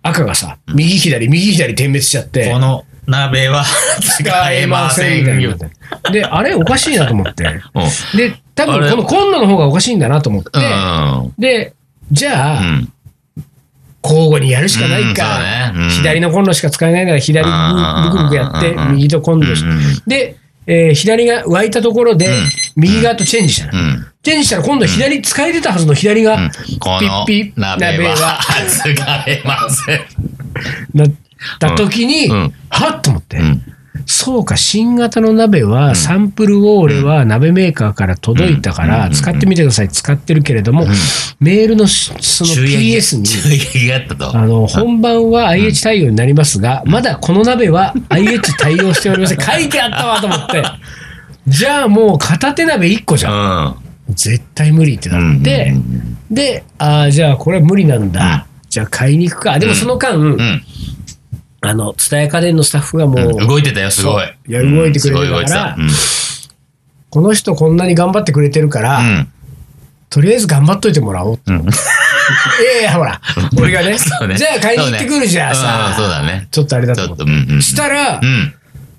[0.01, 3.63] 赤がさ、右左、右左点滅しちゃって、この鍋は
[3.99, 5.55] 使えませんよ。
[6.11, 7.43] で、あれおかしいなと思って。
[7.75, 8.17] うん。
[8.17, 11.33] で、多分このコンロの方がおかしいんだなと思って、うん。
[11.37, 11.73] で、
[12.11, 12.89] じゃあ、うん。
[14.03, 17.53] 交互にやるしかないか、左のコンロしか使えないなら左に
[18.11, 19.63] ブクブクやって右とコンロし
[20.05, 23.79] で、えー左が湧いたところでん、右側とチェンジしたの。
[23.79, 24.05] うん。
[24.23, 28.89] チェンジしたら今度左使えてたはずの左が、ピッピッ鍋は使
[29.27, 29.99] え ません。
[30.93, 31.11] なっ
[31.59, 33.61] た時に、うんはっと思って、うん。
[34.05, 40.85] そうか、新型の鍋は、サンプルを俺は鍋メーカーから届いたから、使ってみてください、使ってるけれども、
[41.39, 43.27] メールのしその PS に、
[44.33, 49.39] あの、本番は IH 対応になりますが、まだこの鍋は IH 対応しておりません。
[49.41, 50.63] 書いてあったわと思って。
[51.47, 53.67] じゃあもう片手鍋1個じうゃん。
[54.11, 54.15] ん。
[54.15, 55.75] 絶対無理ってなって
[56.31, 58.47] で、ああ、じゃあこれは無理なんだ。
[58.69, 59.59] じゃあ買いに行くか。
[59.59, 60.63] でもその間、うん。
[61.65, 64.25] あの、蔦屋家電のスタッフがもう、動いてたよ、すごい。
[64.47, 65.89] いや動いてくれてたからうん
[67.09, 69.31] この人こんなに頑張ってくれてるから、うん。
[70.09, 71.51] とりあえず頑張っといてもらおうって。
[71.51, 71.59] うん。
[71.61, 71.63] い
[72.75, 73.21] やいや、ほら、
[73.55, 76.47] 俺がね、 そうねじゃあ買いに行ってくるじゃんそうねさ、うんそうだね。
[76.49, 77.23] ちょっとあれだと、と思って。
[77.23, 77.61] うんうん。
[77.61, 78.53] したら、うん。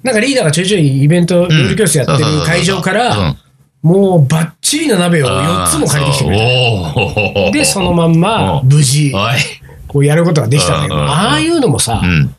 [0.05, 3.35] なんかリーダーがちょいちょいイベント、料理教室やってる会場から、
[3.83, 7.51] もうバッチリな鍋を4つも借りてきてくれた。
[7.51, 9.33] で、そのまんまうん無事、おい。
[9.89, 12.35] こうやることができたんだけど、うんうんうんああいうのもさう、ん。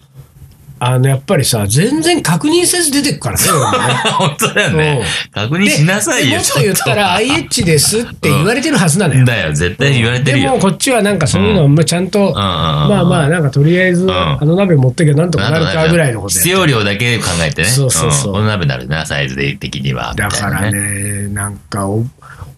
[0.80, 3.44] あの、やっぱりさ、全然確認せず出てくからね。
[4.18, 5.04] 本当だよね。
[5.32, 9.26] 確認でしなさいよ、でもっと言ったら IH ですって言われてるはずなのよ。
[9.26, 10.52] だよ、絶対言われてるよ。
[10.52, 17.68] でもこっちはなんかそういうのをまあちゃんと、ままあまあなんかとりあえずんあの鍋持ってけばなんとかなるかぐらいのこと必要量だけ考えてね。
[17.68, 20.14] そうそうそうんこの鍋になるな、サイズで的には。
[20.16, 20.72] だから。
[20.72, 22.04] ね、なんかお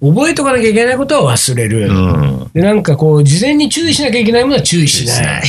[0.01, 1.88] 覚えとかなきゃいけないことは忘れる。
[1.88, 2.51] うん。
[2.53, 5.43] でなんかこう事前に注意しなきゃいけないものは注意しない。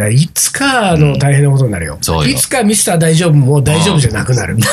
[0.00, 0.16] しない。
[0.34, 1.98] つかあの大変なことになるよ。
[2.00, 4.56] そうよいつかミスター大丈夫も大丈夫じゃなくなる。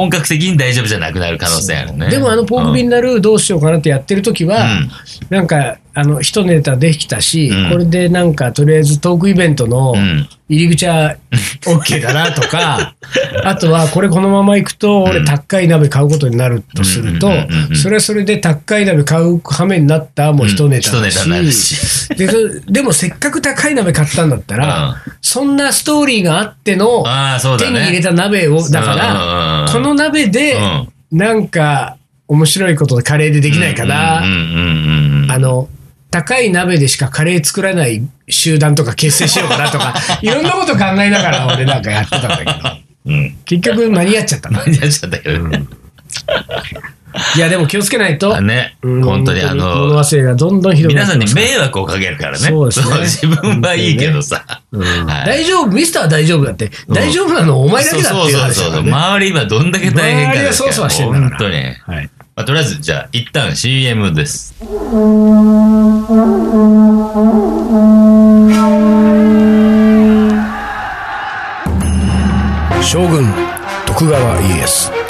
[0.00, 2.08] 本格的に大丈夫じゃなくなる可能性あるね。
[2.08, 4.90] でもあのポークビンナルーどうしようかなってやってる時は、うん。
[5.28, 7.70] なんかあの、一ネタできたし、うん。
[7.70, 10.28] これでなんか、とりあえずトークイベントのうん。
[10.50, 11.14] 入り口は
[11.64, 12.96] OK だなとか、
[13.44, 17.30] あとは、これこのまま行くと、俺、高い鍋買うことになるとすると
[17.76, 22.08] それはそれで高い鍋買う羽目になったもう一ネタだうんタし、し。
[22.16, 22.36] でそ
[22.66, 27.04] でもせっかく高い鍋買ったんだったら、そんなストーリーがあっての。
[27.56, 29.72] 手に入れた鍋を、だから、うん。
[29.72, 31.96] この鍋でうん、なんか、
[32.28, 35.30] 面白いことでカレーでできないかなうんうんうんうん。
[35.32, 35.68] あの、
[36.10, 42.52] 高い鍋でしかカレー作らない集団とか結成しようかなとか、いろんなこと考えながら俺なんかやってたんだけど、
[43.06, 43.36] うん。
[43.44, 44.58] 結局間に合っちゃったな。
[44.58, 45.66] やっちゃったけどね。
[47.36, 48.40] いや、でも気をつけないと。
[48.40, 52.38] ね、うん本当にあ物の、忘れがどんどんひどくな皆さんに迷惑をかけるからね。
[52.38, 54.44] そうですね自分はいいけどさ。
[55.26, 58.80] 大丈夫、ミスター大丈夫だって、うん大丈夫なのお前だけだってそうそうそう。
[58.80, 61.56] 周り今どんだけ大変か周りはそわそわしてんだから本当に。
[61.96, 62.10] はい。
[62.36, 64.54] まあ、とりあえず、じゃあ、一旦 CM です。
[72.82, 73.32] 将軍
[73.86, 75.09] 徳川家康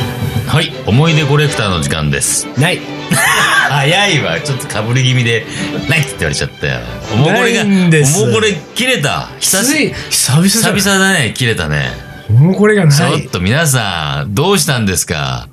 [0.51, 2.45] はい、思い出コレクターの時間です。
[2.59, 2.79] ない
[3.69, 4.39] 早いわ。
[4.41, 5.45] ちょっとかぶり気味で、
[5.89, 6.79] ないって言われちゃったよ。
[7.13, 9.29] おもこれが、おもこれ切れた。
[9.39, 11.93] 久し久々久々だね、切れたね。
[12.29, 15.47] もうこれがないちょっと皆さん、どうしたんですか？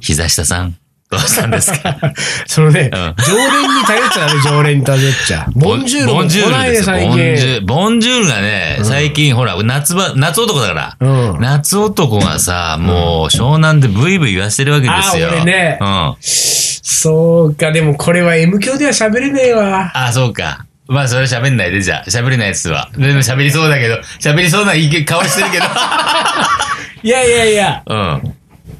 [0.00, 0.76] 膝下さん。
[1.18, 1.96] どうしたんですか？
[2.46, 5.46] そのね、うん常連に頼っちゃダメ、常連に頼っちゃ。
[5.54, 7.54] ボンジュールも来ボンジューないボンジュー近。
[7.54, 10.96] ルボンジュールがね、最近ほら、夏場、夏男だから。
[11.00, 11.06] う
[11.38, 15.28] ん夏男がさ、もう湘南でブイブイ言わせてるわけですよ。
[15.28, 16.14] あ俺ねうん。
[16.20, 19.90] そうか、でもこれは M 響では喋れねえわ。
[19.94, 20.64] あ、そうか。
[20.86, 22.10] まあ、それ喋んないで、じゃあ。
[22.10, 22.90] 喋れないやつは。
[22.96, 25.64] でも喋りそうだけど、喋りそうないい顔してるけど。
[27.02, 27.82] いやいやいや。
[27.86, 28.34] うん。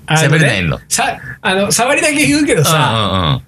[0.07, 3.41] 喋れないのさ、あの、触りだけ言うけどうんさ、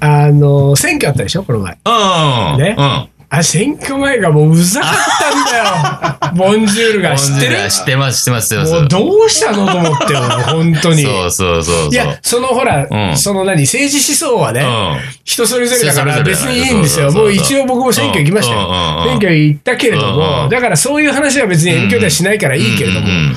[0.00, 0.06] うん。
[0.06, 1.78] あの、選挙あったでしょ、この前。
[1.84, 2.60] うんうん。
[2.60, 3.08] ねうん。
[3.30, 4.90] あ、選挙前がもううざかっ
[5.20, 6.32] たんだよ。
[6.34, 7.70] ボンジュールが知ってる？
[7.70, 8.56] 知ってます、知ってます。
[8.56, 11.02] もうどうしたのと思ってよ、本当に。
[11.02, 11.90] そうそうそう。
[11.90, 17.12] いや、そのほら、うんその何、政治思想はね、うん人それぞれだから別にいいんですよ。
[17.12, 19.04] もう一応僕も選挙行きましたようんうんうん。
[19.08, 23.36] 選挙行ったけれどうんうも、んだからそういう話は別に遠距ではしないからいいけれどもうんうんうん、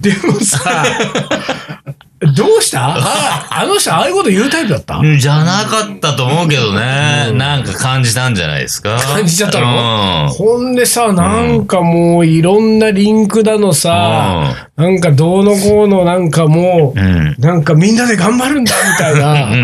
[0.00, 0.84] でもさ、
[2.36, 2.94] どうした？
[2.96, 4.96] ああの人ああいうこと言うタイプだった？
[4.98, 7.32] うんじゃなかったと思うけどね。
[7.34, 8.96] なんか感じたんじゃないですか？
[8.98, 10.26] 感じちゃったの？
[10.26, 17.34] うんほんでさ、なんかもういろんなリンクだのさ、なんかどうのこうのなんかもう、うん。
[17.38, 19.56] なんかみんなで頑張るんだみたいうんな、うんう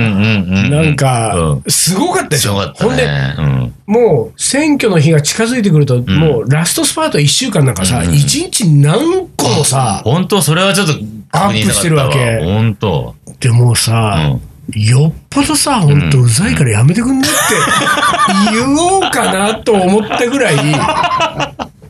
[0.68, 0.70] ん。
[0.70, 2.50] なんかう、すごかったでしょ。
[2.50, 3.34] すごかったほんで、ね。
[3.38, 3.74] うん。
[3.86, 10.42] もう選挙の日が近づいてくると、もうラストスパート1週間なんかさ、うん1日何個もさ、本当？
[10.42, 10.94] それはちょっと
[11.32, 13.14] アップしてるわけ本当。
[13.40, 14.38] でもさ、
[14.74, 20.56] よっぽどさ、ほんとうざいからやめてくんねって言おうかなと思ったぐらい、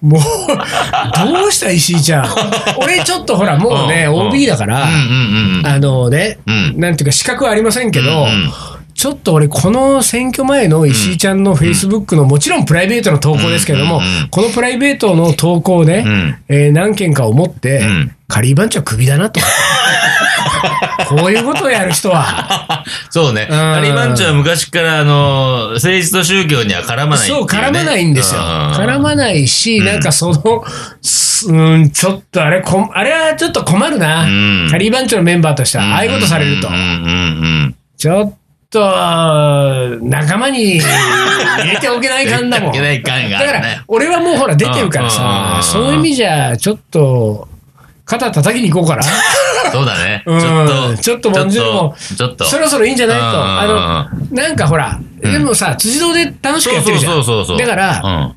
[0.01, 0.21] もう、
[1.33, 2.27] どうした石井ちゃん。
[2.81, 5.67] 俺ちょっとほら、もうね、うん OB だから、うんうんうん。
[5.67, 14.01] あのね、うんなんていうか資格はありませんけど、うんうんちょっと俺、この選挙前の石井ちゃんのフェイスブックの、もちろんプライベートの投稿ですけれども、
[14.33, 19.39] このプライベートの投稿をね、うんえー何件か思って、んカリー番長クビだなと。
[21.07, 22.85] こういうことをやる人は。
[23.09, 23.47] そうね。
[23.49, 28.41] カリー番長は昔から、あの、政治と宗教には絡まないそう、絡まないんですよ。
[28.41, 30.65] 絡絡まないし、なんかその、
[31.01, 34.25] すうん、ちょっとあれ、こあれはちょっと困るな。
[34.25, 36.69] うんカリー番長のメンバーとしては、ああいうことされると
[37.97, 38.38] ちょっ
[38.71, 38.81] と、
[40.03, 42.73] 仲間に入れておけない感だもん。
[42.73, 47.49] だから、俺はもうほら出てるからさそういう意味じゃ、ちょっと、
[48.05, 49.03] 肩叩きに行こうかな。
[49.67, 49.73] うん。
[49.73, 50.23] そうだね。
[50.27, 51.03] ちうんょっと。
[51.03, 52.45] ちょっとボンジュールもちょっと。
[52.47, 53.25] そろそろいいんじゃないと。
[53.27, 57.13] あの、なんかほら、うんでもさ、辻堂で楽しくやってるじゃん。
[57.15, 57.59] そうそうそうそう。
[57.59, 58.35] だから、うん。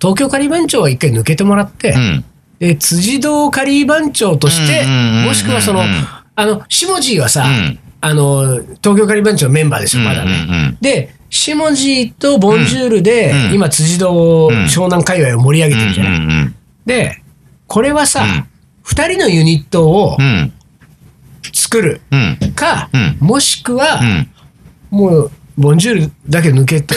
[0.00, 2.24] 東京カリー番長は一回抜けてもらって、うん。
[2.58, 4.86] で辻堂カリー番長として
[5.26, 5.82] もしくはその、
[6.36, 10.78] あの、下地はさ、うんあの、東京カリー番長のメンバーですよ、まだうんうんうねん。
[10.80, 16.12] で、下地とボンジュールで、うん今、辻堂、うん湘南界隈を盛り上げてるじゃない。
[16.16, 16.54] うんうん
[16.86, 17.22] で、
[17.66, 18.44] これはさうん、
[18.82, 20.52] 二、人のユニットをうん。
[21.52, 22.52] 作るうん。
[22.54, 24.28] か、うんもしくは、うん。
[24.90, 26.94] もう、ボンジュールだけ抜けて、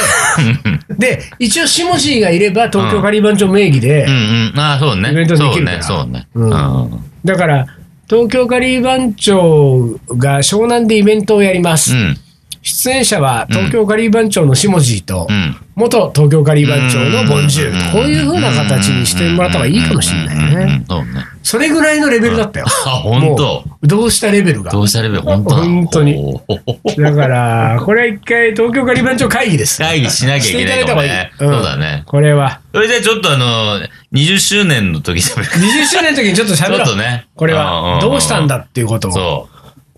[0.97, 4.13] で、一応、下地がいれば、東京カリー番長名義でうん、う
[4.55, 4.59] ん。
[4.59, 5.11] ああ、そうね。
[5.11, 6.51] イベントできるからそうね、そうね。
[6.51, 7.03] うんうん。
[7.23, 7.65] だから、
[8.09, 11.93] 東京カリー番長が湘南でイベントをやります。
[11.93, 12.17] うん。
[12.67, 15.55] 出演者は東京カリー番長の下地と、うん。
[15.75, 20.85] 元東京カリー番長のボンジュールと、こういう風な形にしてもらった方がいいかもしれないね。
[21.43, 22.65] それぐらいのレベルだったよ。
[22.85, 24.71] あ、本当もうどうしたレベルが。
[24.71, 26.41] どうしたレベル本当だ本当に
[26.97, 29.81] だから、これは一回東京カリー番長会議です。
[29.81, 32.03] 会議しなきゃいけないそうだね。
[32.05, 32.61] これは。
[32.73, 33.79] それでちょっとあの、
[34.13, 35.45] 20周年の時喋る。
[35.45, 36.77] 20周年の時にちょっと喋ろう。
[36.79, 38.47] ちょっとねこれは、どうしたん。
[38.47, 39.11] だっていうことを。
[39.11, 39.49] そ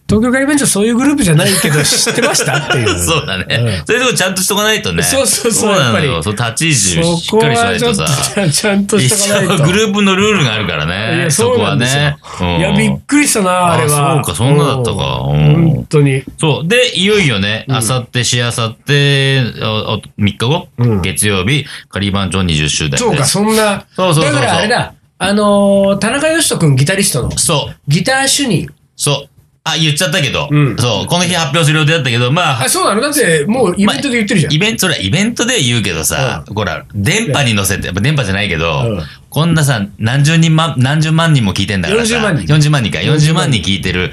[0.09, 2.95] 東京カリー番長そういうグループじゃないけど知ってましたっていう。
[2.95, 2.97] う。
[3.05, 3.45] そうだね。
[3.47, 5.03] うんそういうとこちゃんとしとかないとね。
[5.03, 5.83] そうそうそうなのよ。
[5.83, 8.07] やっぱりそう、立ち位置しそこっかりしないとさ。
[8.51, 9.63] ちゃんとし一とかないと。
[9.63, 11.23] 応グループのルールがあるからいね。
[11.25, 12.17] や、そこはね。。
[12.41, 14.13] うんいや、びっくりしたな、あれは。
[14.13, 16.23] あそうかそんなだったか本当に。
[16.39, 16.67] そう。
[16.67, 22.97] で、いよいよね、あさって、しあさって、3日後、うん月曜日、カリー番長20周年。
[22.97, 23.85] そうか、そんな。
[23.95, 24.93] そうそうそうそうだからあれだ。
[25.21, 27.75] あのー、田中義人君、ギタリストの、そう。
[27.91, 28.69] ギター主任。
[28.95, 29.38] そう。
[29.71, 31.05] あ、言っちゃったけど、うんそう。
[31.07, 33.01] この日発表する予定だったけど、まあ、あ、そうなの？
[33.01, 34.53] だって、もうイベントで言ってるじゃん。
[34.53, 42.15] イベント、それはイベントで言うけどさ、ほら、電波に乗せて、やっぱ電波じゃないけど、うんこんなさ、何十人万、何十万人も聞いてんだからさ。
[42.17, 42.97] 40万人40万人か。
[42.99, 44.11] 40 40万人聞いてる。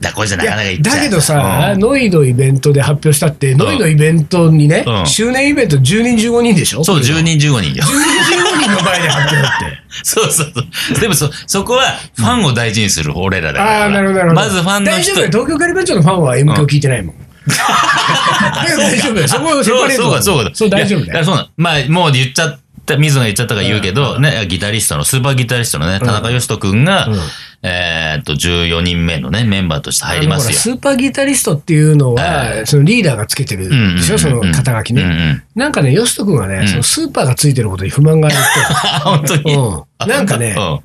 [0.00, 0.96] だ、これじゃないかやなか言っちゃう。
[0.96, 6.84] だけどさ、うんノイのイベントで発表したって、ノイのイベントにね、うん周年イベント10人15人でしょ？
[6.84, 7.82] そう、10 10人15人よ。
[7.84, 9.78] 人15人の前で発表だって。
[10.04, 10.60] そうそうそ
[10.96, 11.00] う。
[11.00, 13.82] でもそ、そこはファンを大事にする俺らだから。
[13.82, 14.42] ああ、なるほど、なるほど。
[14.42, 15.00] まずファンの人。
[15.00, 15.26] 大丈夫よ。
[15.28, 17.14] 東京カリバン長のファンは M 響聞いてないもん。
[17.48, 19.26] 大丈夫よ。
[19.28, 20.50] そこをセパレートそうか、そうか。
[20.52, 21.24] そう、大丈夫だよ。
[21.24, 21.48] そう。
[21.56, 27.18] まあ、もう言っちゃった、水野が言っちゃったから言うけど、ね、ギタリストの、スーパーギタリストのね、田中義人くんが、うん
[27.62, 30.48] えーっと、14人目のね、メンバーとして入りますよ。
[30.50, 35.32] あのほらスーパーギタリストっていうのは、そのリーダーがつけてるうんうんうんでしょ、その肩書きうんうね。
[35.32, 35.42] ん。
[35.56, 39.42] なんかね、ヨシト君はね、んそのスーパーがついてることに不満があるっあ、 本当に。
[39.44, 39.54] て。
[39.54, 40.08] うん。
[40.08, 40.80] なんかねう、ん。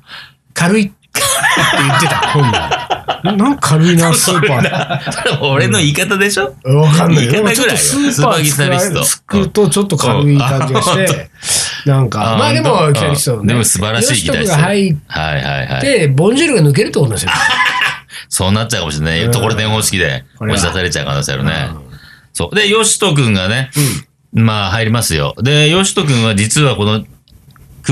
[0.52, 2.84] 軽いって言ってた、本来。
[3.24, 5.12] なんか軽いな、 スーパー。
[5.12, 6.54] それ俺の言い方でしょ？
[6.64, 7.32] わかんないよ。
[7.32, 11.30] 言い方ぐらいスーパーギタリストつくとちょっと軽い感じがして、
[11.86, 13.42] なんか、あまあでも、ギタリスト。
[13.44, 14.62] でも素晴らしいギタリスト。
[14.62, 15.80] はいはいはい。
[15.80, 17.32] て、ボンジュールが抜けるってことなんですよ。
[18.28, 19.22] そうなっちゃうかもしれない。
[19.24, 21.68] うんところてん方式でこれは押し出されちゃう可能性あるね。
[22.32, 22.56] そう。
[22.56, 23.70] で、ヨシトくんがね、
[24.32, 25.34] まあ入りますよ。
[25.40, 27.06] で、ヨシトくんは実はこの9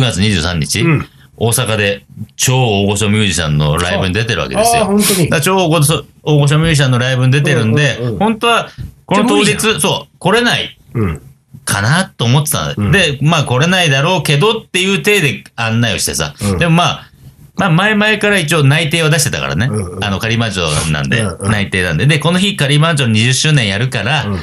[0.00, 2.04] 月23日、うん大阪で
[2.36, 4.84] 超大御所ミュージシャンのライブに出てるわけですよ。
[4.84, 5.36] 本当にだか。
[5.36, 8.68] ら超大御所大御所ミュージシャンのライブに出てるんで、うんうんうん本当は
[9.06, 11.22] この当日、そう、来れないうん。
[11.64, 16.34] かなと思ってたの、うんで、まあ来れないだろうけどっていう体で案内をしてさ。
[16.40, 17.10] うんでもまあ、
[17.56, 19.66] まあ前々から一応内定を出してたからね。
[19.66, 22.06] うんうんあの、仮番長なんで、うんうん内定なんで。
[22.06, 24.38] で、この日仮番長20周年やるから、うん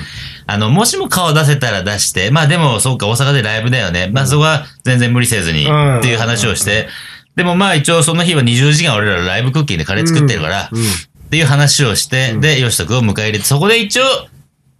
[0.51, 4.09] あの、もしも顔出せたら出して、まあでもそうか大阪でライブだよね。
[4.11, 6.87] まあそこは全然無理せずにうんっていう話をして、
[7.35, 14.03] でもまあ一応その日は20時間俺らライブクッキンでカレー作ってるから、うんっていう話をして、で、吉人君を迎え入れて、そこで一応、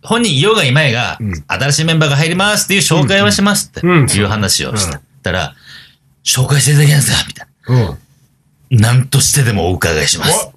[0.01, 4.99] 本人、ようがいまいが、うん新しいメンバーが入りますっていう紹介はしますってうんいう話をしうんた。
[5.21, 5.53] たら、
[6.25, 8.79] 紹介していただけないですかみたいうん。
[8.82, 8.93] な。
[8.93, 10.49] なんとしてでもお伺いします。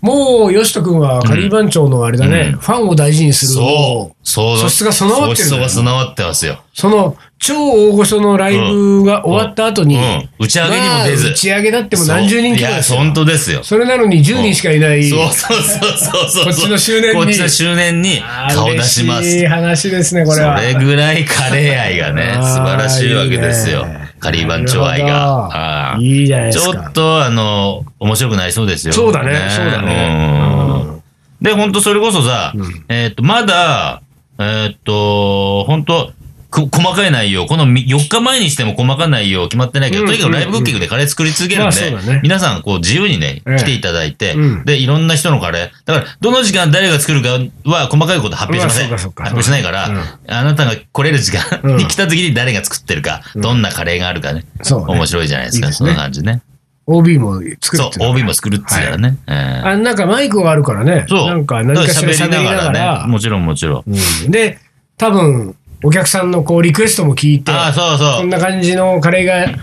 [0.00, 4.16] もう、ヨシト君はカリー番長のあれだね、うんファンを大事にする、そう。
[4.28, 4.58] そう。
[4.58, 6.62] 素質が備わってるんだよ素質が備わってますよ。
[6.74, 12.98] その、超大御所のライブが終わった後に、うん打ち上げにも出ずまあ打ち上げだっても何十人規模いや、ですよ。
[12.98, 13.62] 本当ですよ。
[13.62, 15.08] それなのに10人しかいない。
[15.08, 16.44] そうそうそうそうそう。
[16.46, 18.22] こっちの周年にこっちの周年に
[18.54, 19.22] 顔出します。
[19.22, 20.58] 嬉しい話ですね、これは。
[20.58, 24.01] それぐらいカレー愛がね、素晴らしいわけですよいいね。
[24.22, 25.96] カリー番長愛が。
[25.98, 26.78] いいじゃないでちすか。
[26.78, 28.92] ょっと、あの、面白くなりそうですよ。
[28.92, 29.48] そうだね。
[29.50, 31.02] そうだね。
[31.40, 31.44] うん。
[31.44, 32.84] で、本当それこそさ、うん。
[32.88, 34.00] えっと、まだ、
[34.38, 36.21] えっと、本当く
[36.52, 45.86] 細かい内容、このみ4日前にしても細かい内容決まってないけど、うんとにかくライブクッキングでカレー作り続けるんで、皆さんこう自由にね、ええ来ていただいて、うんで、いろんな人のカレー。
[45.86, 47.30] だから、どの時間誰が作るか
[47.70, 48.88] は細かいこと発表しません。
[48.90, 54.44] 発表しないから、うんあなたが来れる時間うんに来た時に誰が作ってるか、どんなカレーがあるかね。
[54.62, 56.42] そうね面白いじゃないですか、そんな感じね。
[56.86, 59.16] OB も作るそう OB も作るっつうからね。
[59.28, 61.06] ええあなんかマイクがあるからね。
[61.08, 61.26] そう。
[61.28, 63.02] なんか何かしら喋りながら。
[63.06, 63.08] ね。
[63.10, 64.58] もちろんもちろんで、
[64.98, 68.16] 多分、お客さんのこうリクエストも聞いて、ああ、そうそう。
[68.18, 69.58] こんな感じのカレーが、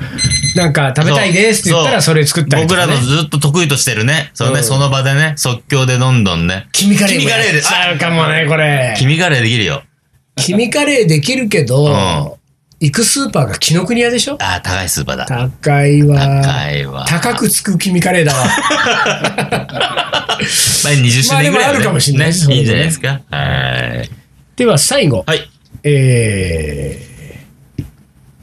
[0.56, 2.88] なんか食べたいですって言ったらそれ作ったりとか、ね。
[2.88, 4.32] 僕らのずっと得意としてるね。
[4.34, 6.68] そうね、うんその場でね、即興でどんどんね。
[6.74, 8.96] 君カレーも君カレーでやっちゃうかもね、これ。
[8.98, 9.84] 君カレーできるよ。
[10.36, 12.40] 君カレーできるけど、ん
[12.82, 14.38] 行くスーパーが紀ノ国屋でしょ？
[14.42, 15.26] ああ、高いスーパーだ。
[15.26, 16.18] 高いわ。
[16.44, 17.06] 高いわ。
[17.08, 18.46] 高くつく君カレーだわ。
[20.84, 21.68] まあ、20周年ぐらい、ね。
[21.68, 23.22] まああるかもしれないねいいんじゃないですか。
[23.30, 24.10] はい。
[24.56, 25.50] では最後、はい。
[25.84, 27.86] えー、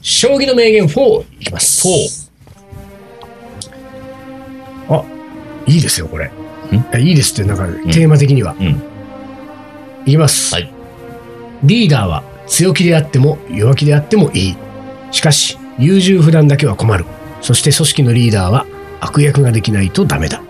[0.01, 1.87] 将棋の名言4いきます。
[1.87, 2.21] 4。
[4.89, 5.03] あ、
[5.67, 6.31] いいですよ、これ。
[6.99, 8.55] いいですって、なんか、テーマ的には。
[8.59, 8.81] うん。
[10.05, 10.53] いきます。
[10.53, 10.71] はい。
[11.63, 14.55] リーダーは強気であっても弱気であってもいい。
[15.11, 17.05] しかし、優柔不断だけは困る。
[17.41, 18.65] そして組織のリーダーは
[18.99, 20.41] 悪役ができないとダメだ。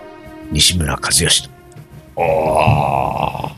[0.52, 1.57] 西村和義と。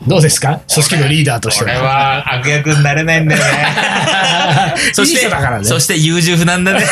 [0.07, 0.61] どうですか？
[0.71, 1.83] 組織のリーダーとしてこれは。
[1.83, 3.47] は悪役になれないんだよね。
[4.93, 5.29] そしいいて、
[5.63, 6.85] そして優柔不断だね。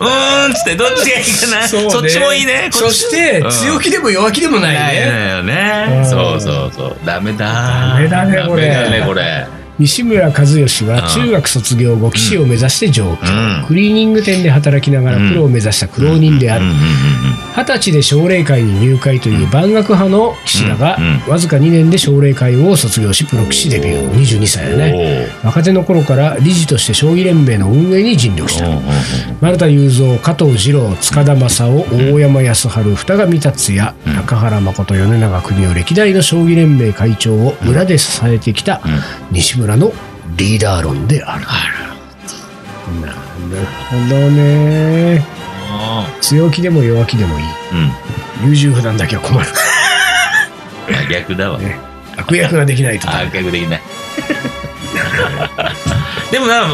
[0.00, 1.68] うーんっつって、どっちがいいかな。
[1.68, 2.68] そうねそっちもいいね。
[2.72, 5.28] そして、うん強気でも弱気でもないないね。
[5.30, 6.00] よねう。
[6.00, 6.96] んそうそうそう。
[7.04, 7.46] ダメだ。
[7.46, 9.46] ダメだねこれダメだね、これ。
[9.80, 13.64] 西村和義は中学卒業後、棋士を目指して上京、うん。
[13.66, 16.66] クリーニング店で働きながらプロを目指した苦労人である。
[17.56, 21.32] 二十歳で奨励会に入会という万学派の棋士だが、うん。
[21.32, 24.12] わずか2年で奨励会を卒業しプロ棋士デビュー。
[24.12, 25.28] 22歳だね。
[25.42, 28.66] 若手の頃から理事として将棋連盟の運営に尽力した。
[29.40, 38.82] 丸田雄三加藤二郎塚田正夫大山康晴二上達也中原誠米長邦夫歴代の将棋連盟会長を裏で支えてきた
[39.30, 39.92] 西村の
[40.36, 41.44] リーダー論である。
[43.00, 43.14] なる
[43.88, 45.24] ほどね。
[45.72, 47.44] あ強気でも弱気でもいい。
[47.44, 48.50] ーうん。
[48.50, 49.48] 優柔不断だけは困る。
[50.88, 51.58] 真逆だわ。
[51.58, 51.78] ね
[52.16, 53.08] 悪役ができないと。
[53.08, 53.80] 悪役できない。
[56.30, 56.64] でもな、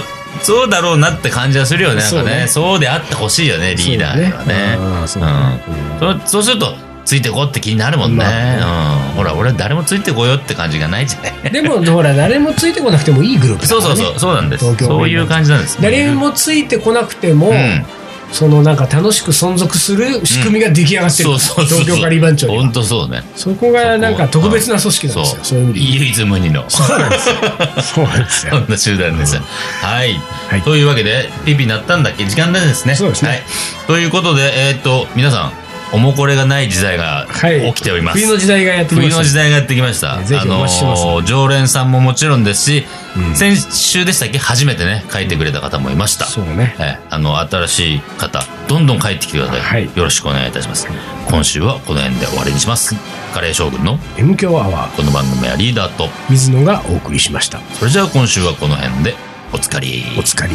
[0.42, 2.02] そうだろうなって感じはするよね。
[2.02, 2.46] なんかね。
[2.48, 4.78] そうであってほしいよね、リーダーにはね。
[5.06, 6.74] そうだねうんそうそうすると、
[7.06, 8.24] ついてこって気になるもんね。
[8.60, 9.16] まうん。
[9.16, 11.52] ほら、俺誰もついてこよって感じがないじゃない。
[11.52, 14.76] でも、ほら、誰もついてこなくてもいいグループねそうそうそう、そうなんです。
[14.76, 15.78] そういう感じなんです。
[15.80, 17.86] 誰もついてこなくても、うん。
[18.32, 21.78] そのなんか楽しく存続する仕組みが出来上がってる、そうそうそう。
[21.78, 23.22] 東京カリー番長には本当そうね。
[23.36, 26.64] そこがなんか特別な組織なんですよ、そういう意味で唯一無二の。
[26.68, 27.34] そうなんですよ。
[27.82, 28.52] そうなんですよ。
[28.52, 29.42] そんな集団ですよ。
[29.80, 30.20] はい。
[30.48, 32.24] はいというわけで、ピピなったんだっけ？
[32.26, 32.96] 時間ですね。
[32.96, 33.42] そうですねはい。
[33.86, 35.52] ということで、えっ、と、皆さん、
[35.92, 38.18] おもこれがない時代がはい起きております。
[38.18, 40.22] 冬の時代がやってきま冬したの時代がやってきました。
[40.22, 42.84] ぜひお待ちしてますー常連さんももちろんですし、
[43.16, 44.38] うん先週でしたっけ？
[44.38, 46.26] 初めてね、書いてくれた方もいました。
[46.26, 46.74] そうね。
[46.78, 49.60] えあの、新しい方、どんどん帰ってきてください。
[49.60, 50.88] はいよろしくお願いいたします。
[51.28, 52.94] 今週はこの辺で終わりにします。
[53.32, 57.60] カレー将軍の M 強アワー、この番組はリーダーと、水野がお送りしました。
[57.74, 59.14] それじゃあ今週はこの辺で
[59.52, 60.02] おつかり。
[60.16, 60.50] お疲れ。